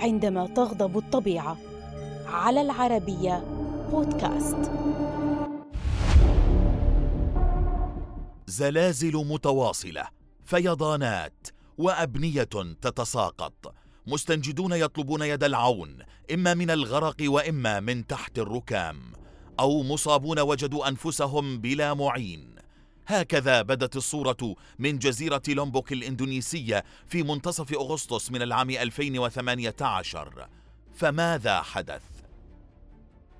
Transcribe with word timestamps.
عندما 0.00 0.46
تغضب 0.46 0.98
الطبيعة. 0.98 1.56
على 2.26 2.60
العربية 2.60 3.44
بودكاست. 3.90 4.70
زلازل 8.46 9.16
متواصلة 9.16 10.04
فيضانات 10.44 11.46
وأبنية 11.78 12.48
تتساقط. 12.82 13.74
مستنجدون 14.06 14.72
يطلبون 14.72 15.22
يد 15.22 15.44
العون 15.44 15.98
إما 16.34 16.54
من 16.54 16.70
الغرق 16.70 17.16
وإما 17.20 17.80
من 17.80 18.06
تحت 18.06 18.38
الركام. 18.38 18.96
أو 19.60 19.82
مصابون 19.82 20.40
وجدوا 20.40 20.88
أنفسهم 20.88 21.58
بلا 21.58 21.94
معين. 21.94 22.49
هكذا 23.10 23.62
بدت 23.62 23.96
الصورة 23.96 24.56
من 24.78 24.98
جزيرة 24.98 25.42
لومبوك 25.48 25.92
الإندونيسية 25.92 26.84
في 27.06 27.22
منتصف 27.22 27.72
أغسطس 27.72 28.30
من 28.30 28.42
العام 28.42 28.70
2018 28.70 30.48
فماذا 30.96 31.62
حدث؟ 31.62 32.02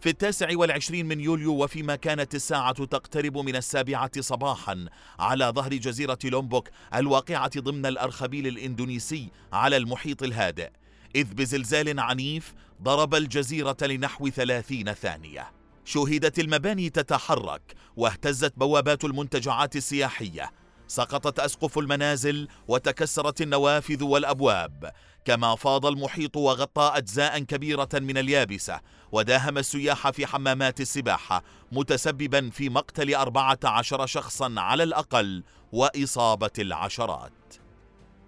في 0.00 0.08
التاسع 0.08 0.48
والعشرين 0.52 1.06
من 1.06 1.20
يوليو 1.20 1.64
وفيما 1.64 1.96
كانت 1.96 2.34
الساعة 2.34 2.84
تقترب 2.84 3.38
من 3.38 3.56
السابعة 3.56 4.20
صباحا 4.20 4.86
على 5.18 5.44
ظهر 5.44 5.74
جزيرة 5.74 6.18
لومبوك 6.24 6.68
الواقعة 6.94 7.60
ضمن 7.60 7.86
الأرخبيل 7.86 8.46
الإندونيسي 8.46 9.28
على 9.52 9.76
المحيط 9.76 10.22
الهادئ 10.22 10.70
إذ 11.14 11.34
بزلزال 11.34 12.00
عنيف 12.00 12.54
ضرب 12.82 13.14
الجزيرة 13.14 13.76
لنحو 13.82 14.28
ثلاثين 14.28 14.92
ثانية 14.92 15.57
شهدت 15.88 16.38
المباني 16.38 16.90
تتحرك 16.90 17.74
واهتزت 17.96 18.52
بوابات 18.56 19.04
المنتجعات 19.04 19.76
السياحية. 19.76 20.50
سقطت 20.86 21.40
أسقف 21.40 21.78
المنازل 21.78 22.48
وتكسرت 22.68 23.40
النوافذ 23.40 24.04
والأبواب. 24.04 24.92
كما 25.24 25.56
فاض 25.56 25.86
المحيط 25.86 26.36
وغطى 26.36 26.92
أجزاء 26.94 27.38
كبيرة 27.38 27.88
من 27.94 28.18
اليابسة. 28.18 28.80
وداهم 29.12 29.58
السياح 29.58 30.10
في 30.10 30.26
حمامات 30.26 30.80
السباحة 30.80 31.42
متسببا 31.72 32.50
في 32.50 32.68
مقتل 32.68 33.14
أربعة 33.14 33.58
عشر 33.64 34.06
شخصا 34.06 34.54
على 34.56 34.82
الأقل 34.82 35.44
وإصابة 35.72 36.50
العشرات. 36.58 37.54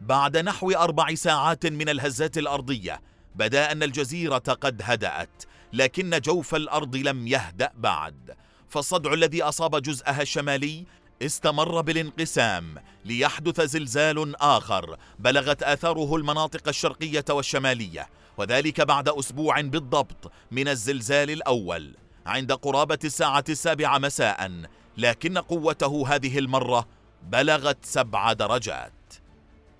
بعد 0.00 0.36
نحو 0.36 0.70
أربع 0.70 1.14
ساعات 1.14 1.66
من 1.66 1.88
الهزات 1.88 2.38
الأرضية 2.38 3.00
بدأ 3.34 3.72
أن 3.72 3.82
الجزيرة 3.82 4.38
قد 4.38 4.80
هدأت. 4.84 5.42
لكن 5.76 6.20
جوف 6.20 6.54
الأرض 6.54 6.96
لم 6.96 7.26
يهدأ 7.26 7.72
بعد. 7.76 8.36
فالصدع 8.68 9.12
الذي 9.12 9.42
أصاب 9.42 9.82
جزءها 9.82 10.22
الشمالي 10.22 10.84
استمر 11.22 11.80
بالانقسام 11.80 12.74
ليحدث 13.04 13.60
زلزال 13.60 14.36
آخر 14.36 14.96
بلغت 15.18 15.62
آثاره 15.62 16.16
المناطق 16.16 16.68
الشرقية 16.68 17.24
والشمالية 17.30 18.08
وذلك 18.36 18.80
بعد 18.80 19.08
أسبوع 19.08 19.60
بالضبط 19.60 20.32
من 20.50 20.68
الزلزال 20.68 21.30
الأول 21.30 21.96
عند 22.26 22.52
قرابة 22.52 22.98
الساعة 23.04 23.44
السابعة 23.48 23.98
مساء 23.98 24.62
لكن 24.96 25.38
قوته 25.38 26.14
هذه 26.14 26.38
المرة 26.38 26.86
بلغت 27.22 27.84
سبع 27.84 28.32
درجات. 28.32 28.92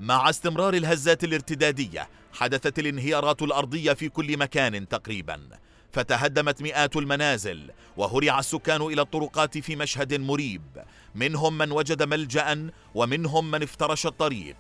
مع 0.00 0.30
استمرار 0.30 0.74
الهزات 0.74 1.24
الارتدادية 1.24 2.08
حدثت 2.32 2.78
الانهيارات 2.78 3.42
الأرضية 3.42 3.92
في 3.92 4.08
كل 4.08 4.36
مكان 4.36 4.88
تقريبا. 4.88 5.48
فتهدمت 5.96 6.62
مئات 6.62 6.96
المنازل 6.96 7.70
وهرع 7.96 8.38
السكان 8.38 8.82
إلى 8.82 9.02
الطرقات 9.02 9.58
في 9.58 9.76
مشهد 9.76 10.14
مريب. 10.14 10.62
منهم 11.14 11.58
من 11.58 11.72
وجد 11.72 12.02
ملجأ 12.02 12.70
ومنهم 12.94 13.50
من 13.50 13.62
افترش 13.62 14.06
الطريق. 14.06 14.56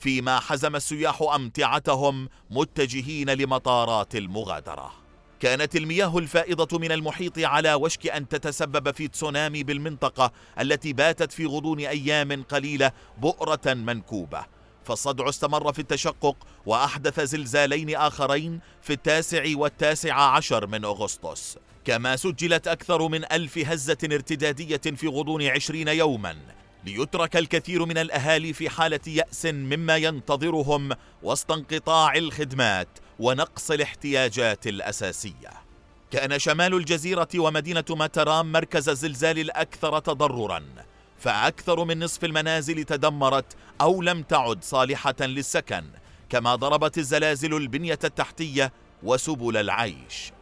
فيما 0.00 0.40
حزم 0.40 0.76
السياح 0.76 1.22
أمتعتهم 1.22 2.28
متجهين 2.50 3.30
لمطارات 3.30 4.16
المغادرة. 4.16 4.92
كانت 5.40 5.76
المياه 5.76 6.18
الفائضة 6.18 6.78
من 6.78 6.92
المحيط 6.92 7.38
على 7.38 7.74
وشك 7.74 8.06
أن 8.06 8.28
تتسبب 8.28 8.90
في 8.94 9.08
تسونامي 9.08 9.62
بالمنطقة 9.62 10.32
التي 10.60 10.92
باتت 10.92 11.32
في 11.32 11.46
غضون 11.46 11.80
أيام 11.80 12.42
قليلة 12.42 12.92
بؤرة 13.18 13.74
منكوبة. 13.74 14.59
فالصدع 14.84 15.28
استمر 15.28 15.72
في 15.72 15.78
التشقق 15.78 16.36
وأحدث 16.66 17.20
زلزالين 17.20 17.96
آخرين 17.96 18.60
في 18.82 18.92
التاسع 18.92 19.44
والتاسع 19.54 20.14
عشر 20.14 20.66
من 20.66 20.84
أغسطس. 20.84 21.58
كما 21.84 22.16
سجلت 22.16 22.68
أكثر 22.68 23.08
من 23.08 23.32
ألف 23.32 23.58
هزة 23.58 23.98
ارتدادية 24.04 24.76
في 24.76 25.08
غضون 25.08 25.42
عشرين 25.42 25.88
يوما 25.88 26.36
ليترك 26.84 27.36
الكثير 27.36 27.84
من 27.84 27.98
الأهالي 27.98 28.52
في 28.52 28.70
حالة 28.70 29.00
يأس 29.06 29.46
مما 29.46 29.96
ينتظرهم 29.96 30.92
وسط 31.22 31.52
انقطاع 31.52 32.14
الخدمات 32.14 32.88
ونقص 33.18 33.70
الاحتياجات 33.70 34.66
الأساسية. 34.66 35.50
كان 36.10 36.38
شمال 36.38 36.74
الجزيرة 36.74 37.28
ومدينة 37.36 37.84
ماترام 37.90 38.52
مركز 38.52 38.88
الزلزال 38.88 39.38
الأكثر 39.38 39.98
تضرراً 39.98 40.62
فأكثر 41.20 41.84
من 41.84 42.04
نصف 42.04 42.24
المنازل 42.24 42.84
تدمرت 42.84 43.56
أو 43.80 44.02
لم 44.02 44.22
تعد 44.22 44.64
صالحة 44.64 45.14
للسكن 45.20 45.84
كما 46.28 46.54
ضربت 46.54 46.98
الزلازل 46.98 47.54
البنية 47.54 47.98
التحتية 48.04 48.72
وسبل 49.02 49.56
العيش. 49.56 50.32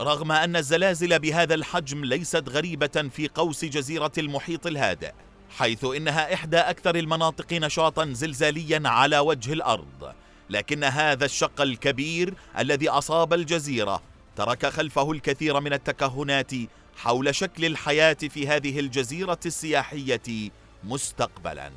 رغم 0.00 0.32
أن 0.32 0.56
الزلازل 0.56 1.18
بهذا 1.18 1.54
الحجم 1.54 2.04
ليست 2.04 2.48
غريبة 2.48 3.10
في 3.14 3.28
قوس 3.28 3.64
جزيرة 3.64 4.12
المحيط 4.18 4.66
الهادئ 4.66 5.12
حيث 5.50 5.84
إنها 5.84 6.34
إحدى 6.34 6.56
أكثر 6.56 6.96
المناطق 6.96 7.52
نشاطا 7.52 8.12
زلزاليا 8.12 8.82
على 8.84 9.18
وجه 9.18 9.52
الأرض. 9.52 10.12
لكن 10.50 10.84
هذا 10.84 11.24
الشق 11.24 11.60
الكبير 11.60 12.34
الذي 12.58 12.88
أصاب 12.88 13.32
الجزيرة 13.32 14.02
ترك 14.36 14.66
خلفه 14.66 15.12
الكثير 15.12 15.60
من 15.60 15.72
التكهنات 15.72 16.52
حول 16.96 17.34
شكل 17.34 17.64
الحياة 17.64 18.12
في 18.14 18.48
هذه 18.48 18.80
الجزيرة 18.80 19.40
السياحية 19.46 20.50
مستقبلاً. 20.84 21.70